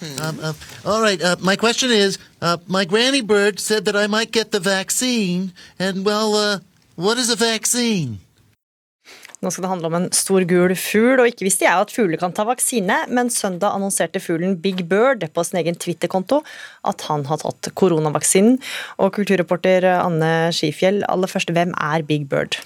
Um, 0.00 0.38
uh, 0.40 0.52
all 0.84 1.00
right. 1.00 1.22
Uh, 1.22 1.36
my 1.40 1.56
question 1.56 1.90
is, 1.90 2.18
uh, 2.42 2.58
my 2.66 2.84
granny 2.84 3.22
bird 3.22 3.58
said 3.58 3.86
that 3.86 3.96
I 3.96 4.06
might 4.06 4.30
get 4.30 4.52
the 4.52 4.60
vaccine, 4.60 5.52
and 5.78 6.04
well, 6.04 6.34
uh, 6.34 6.58
what 6.96 7.16
is 7.16 7.30
a 7.30 7.36
vaccine? 7.36 8.20
Nå 9.44 9.52
skal 9.52 9.66
det 9.66 9.70
handle 9.70 9.90
om 9.90 9.96
en 9.98 10.08
stor 10.16 10.46
gul 10.48 10.72
fugl, 10.80 11.20
og 11.20 11.28
ikke 11.28 11.44
visste 11.44 11.66
jeg 11.66 11.84
at 11.84 11.92
fugler 11.92 12.20
kan 12.20 12.32
ta 12.36 12.46
vaksine, 12.48 13.02
men 13.12 13.30
søndag 13.32 13.76
annonserte 13.76 14.22
fuglen 14.22 14.56
Big 14.62 14.86
Bird 14.88 15.26
på 15.34 15.44
sin 15.44 15.60
egen 15.60 15.76
Twitter-konto 15.76 16.40
at 16.88 17.04
han 17.10 17.26
har 17.28 17.42
tatt 17.44 17.70
koronavaksinen. 17.76 18.56
Og 19.02 19.12
kulturreporter 19.18 19.84
Anne 19.98 20.52
Skifjell, 20.56 21.02
aller 21.10 21.30
først, 21.30 21.52
hvem 21.52 21.76
er 21.76 22.06
Big 22.08 22.28
Bird? 22.32 22.56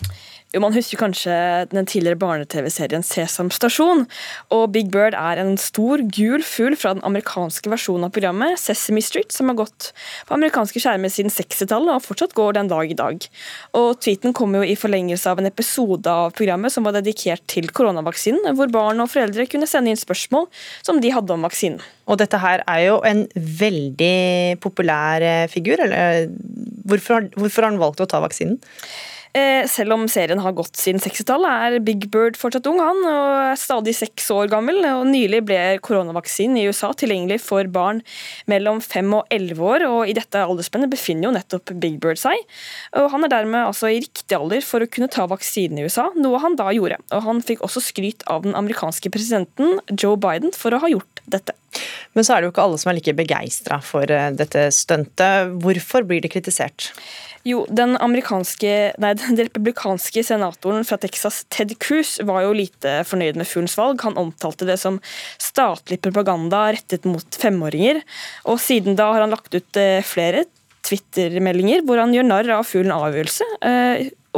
Jo, 0.50 0.58
Man 0.64 0.74
husker 0.74 0.98
kanskje 0.98 1.34
den 1.70 1.86
tidligere 1.86 2.18
barne-TV-serien 2.18 3.04
Sesam 3.06 3.52
stasjon. 3.54 4.00
Og 4.50 4.64
Big 4.74 4.88
Bird 4.90 5.14
er 5.14 5.38
en 5.38 5.52
stor, 5.62 6.02
gul 6.02 6.42
fugl 6.42 6.74
fra 6.78 6.90
den 6.96 7.04
amerikanske 7.06 7.70
versjonen 7.70 8.08
av 8.08 8.14
programmet 8.16 8.58
Sesame 8.58 9.02
Street, 9.04 9.30
som 9.30 9.52
har 9.52 9.60
gått 9.60 9.92
på 10.26 10.34
amerikanske 10.34 10.82
skjermer 10.82 11.12
siden 11.12 11.30
60-tallet 11.30 11.94
og 11.94 12.02
fortsatt 12.02 12.34
går 12.34 12.56
den 12.58 12.70
dag 12.72 12.90
i 12.90 12.96
dag. 12.98 13.28
Og 13.78 14.00
Tweeten 14.02 14.34
kom 14.34 14.56
jo 14.58 14.64
i 14.66 14.74
forlengelse 14.78 15.30
av 15.30 15.38
en 15.38 15.46
episode 15.46 16.10
av 16.10 16.34
programmet 16.34 16.74
som 16.74 16.88
var 16.88 16.98
dedikert 16.98 17.46
til 17.50 17.70
koronavaksinen, 17.70 18.50
hvor 18.58 18.74
barn 18.74 19.04
og 19.04 19.12
foreldre 19.12 19.46
kunne 19.52 19.70
sende 19.70 19.94
inn 19.94 20.02
spørsmål 20.02 20.48
som 20.82 20.98
de 20.98 21.14
hadde 21.14 21.36
om 21.36 21.46
vaksinen. 21.46 21.78
Og 22.10 22.18
dette 22.18 22.42
her 22.42 22.64
er 22.66 22.88
jo 22.88 22.98
en 23.06 23.22
veldig 23.36 24.58
populær 24.66 25.22
eh, 25.22 25.46
figur. 25.52 25.78
Eller, 25.78 26.26
hvorfor, 26.90 27.30
hvorfor 27.38 27.62
har 27.62 27.70
han 27.70 27.78
valgt 27.78 28.02
å 28.02 28.10
ta 28.10 28.18
vaksinen? 28.26 28.58
Eh, 29.30 29.62
selv 29.70 29.94
om 29.94 30.08
serien 30.10 30.40
har 30.42 30.54
gått 30.58 30.78
siden 30.80 30.98
60-tallet, 30.98 31.50
er 31.78 31.84
Big 31.86 32.08
Bird 32.10 32.34
fortsatt 32.38 32.66
ung, 32.66 32.80
han, 32.82 32.98
og 33.06 33.34
er 33.52 33.60
stadig 33.60 33.94
seks 33.94 34.26
år 34.34 34.50
gammel. 34.50 34.80
og 34.88 35.04
Nylig 35.06 35.44
ble 35.46 35.60
koronavaksinen 35.86 36.58
i 36.58 36.64
USA 36.66 36.90
tilgjengelig 36.98 37.38
for 37.44 37.68
barn 37.70 38.02
mellom 38.50 38.80
fem 38.82 39.12
og 39.14 39.30
elleve 39.30 39.62
år, 39.62 39.86
og 39.86 40.10
i 40.10 40.16
dette 40.18 40.42
aldersspennet 40.42 40.90
befinner 40.90 41.28
jo 41.28 41.34
nettopp 41.36 41.74
Big 41.78 42.00
Bird 42.02 42.18
seg. 42.18 42.42
Og 42.98 43.10
Han 43.14 43.26
er 43.26 43.34
dermed 43.36 43.68
altså 43.68 43.92
i 43.92 44.00
riktig 44.02 44.34
alder 44.34 44.66
for 44.66 44.82
å 44.82 44.90
kunne 44.90 45.10
ta 45.12 45.28
vaksinen 45.30 45.78
i 45.78 45.86
USA, 45.86 46.08
noe 46.18 46.42
han 46.42 46.58
da 46.58 46.72
gjorde. 46.74 46.98
Og 47.14 47.22
Han 47.28 47.44
fikk 47.46 47.62
også 47.66 47.84
skryt 47.86 48.26
av 48.26 48.42
den 48.48 48.58
amerikanske 48.58 49.14
presidenten 49.14 49.78
Joe 49.94 50.18
Biden 50.18 50.50
for 50.56 50.74
å 50.74 50.82
ha 50.82 50.90
gjort 50.90 51.19
dette. 51.32 51.56
Men 52.16 52.26
så 52.26 52.34
er 52.34 52.40
det 52.40 52.48
jo 52.48 52.54
ikke 52.54 52.66
alle 52.66 52.78
som 52.82 52.90
er 52.90 52.98
like 52.98 53.16
begeistra 53.18 53.80
for 53.84 54.10
eh, 54.10 54.30
dette 54.36 54.68
stuntet. 54.74 55.52
Hvorfor 55.62 56.06
blir 56.08 56.22
det 56.24 56.32
kritisert? 56.34 56.90
Jo, 57.46 57.62
den, 57.72 57.94
nei, 57.96 59.12
den 59.16 59.38
republikanske 59.38 60.24
senatoren 60.26 60.84
fra 60.84 60.98
Texas, 61.00 61.44
Ted 61.48 61.72
Cruz, 61.80 62.18
var 62.28 62.44
jo 62.44 62.52
lite 62.56 62.98
fornøyd 63.08 63.38
med 63.40 63.48
fuglens 63.48 63.78
valg. 63.80 64.02
Han 64.04 64.18
omtalte 64.20 64.68
det 64.68 64.76
som 64.82 64.98
statlig 65.40 66.02
propaganda 66.04 66.66
rettet 66.76 67.08
mot 67.08 67.40
femåringer. 67.40 68.02
Og 68.50 68.60
siden 68.60 68.98
da 68.98 69.08
har 69.14 69.24
han 69.24 69.32
lagt 69.32 69.56
ut 69.56 69.80
eh, 69.80 70.04
flere 70.04 70.44
Twitter-meldinger 70.84 71.84
hvor 71.86 72.00
han 72.00 72.12
gjør 72.12 72.28
narr 72.28 72.56
av 72.58 72.68
fuglens 72.68 73.08
avgjørelse. 73.08 73.48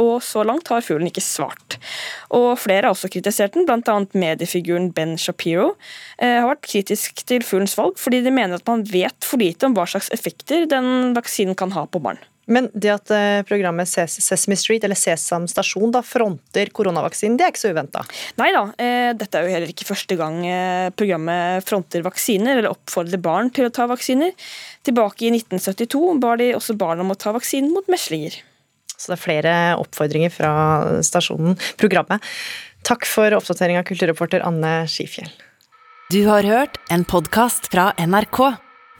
Og 0.01 0.23
så 0.25 0.43
langt 0.47 0.69
har 0.73 0.83
fuglen 0.85 1.09
ikke 1.11 1.23
svart. 1.23 1.77
Og 2.33 2.53
Flere 2.61 2.87
har 2.87 2.95
også 2.95 3.11
kritisert 3.13 3.57
den, 3.57 3.67
bl.a. 3.69 3.97
mediefiguren 4.17 4.91
Ben 4.95 5.15
Shapiro 5.21 5.73
eh, 6.17 6.39
har 6.39 6.49
vært 6.49 6.65
kritisk 6.65 7.25
til 7.29 7.45
fuglens 7.45 7.77
valg, 7.77 7.97
fordi 8.01 8.23
de 8.25 8.33
mener 8.33 8.57
at 8.57 8.69
man 8.69 8.85
vet 8.89 9.17
for 9.27 9.41
lite 9.41 9.69
om 9.69 9.77
hva 9.77 9.87
slags 9.89 10.11
effekter 10.15 10.67
den 10.69 11.13
vaksinen 11.17 11.57
kan 11.59 11.75
ha 11.77 11.85
på 11.89 12.01
barn. 12.03 12.21
Men 12.45 12.67
det 12.75 12.91
at 12.91 13.11
eh, 13.15 13.41
programmet 13.47 13.87
Sesame 13.87 14.57
Street, 14.59 14.83
eller 14.83 14.99
Sesam 14.99 15.45
stasjon, 15.47 15.93
da 15.95 16.01
fronter 16.03 16.71
koronavaksinen, 16.75 17.37
det 17.39 17.45
er 17.45 17.53
ikke 17.53 17.61
så 17.61 17.71
uventa? 17.71 18.03
Nei 18.39 18.49
da, 18.55 18.65
eh, 18.83 19.11
dette 19.15 19.39
er 19.39 19.47
jo 19.47 19.53
heller 19.55 19.71
ikke 19.71 19.87
første 19.87 20.17
gang 20.19 20.41
eh, 20.47 20.89
programmet 20.97 21.63
fronter 21.67 22.03
vaksiner, 22.03 22.57
eller 22.57 22.73
oppfordrer 22.73 23.21
barn 23.23 23.51
til 23.55 23.69
å 23.69 23.73
ta 23.73 23.87
vaksiner. 23.91 24.35
Tilbake 24.83 25.29
i 25.29 25.31
1972 25.37 26.17
bar 26.23 26.41
de 26.41 26.51
også 26.57 26.75
barn 26.79 27.03
om 27.03 27.15
å 27.15 27.19
ta 27.19 27.31
vaksinen 27.35 27.71
mot 27.75 27.87
meslinger. 27.91 28.41
Så 29.03 29.11
det 29.11 29.17
er 29.17 29.23
flere 29.25 29.53
oppfordringer 29.81 30.31
fra 30.31 30.51
stasjonen, 31.03 31.57
programmet. 31.79 32.23
Takk 32.87 33.03
for 33.07 33.35
oppdatering 33.35 33.79
av 33.79 33.87
kulturreporter 33.87 34.43
Anne 34.47 34.85
Skifjell. 34.91 35.27
Du 36.11 36.21
har 36.29 36.47
hørt 36.47 36.79
en 36.93 37.03
podkast 37.07 37.67
fra 37.73 37.91
NRK. 37.99 38.39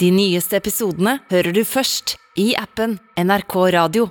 De 0.01 0.09
nyeste 0.11 0.59
episodene 0.59 1.19
hører 1.31 1.55
du 1.55 1.61
først 1.67 2.17
i 2.39 2.51
appen 2.59 2.97
NRK 3.19 3.55
Radio. 3.77 4.09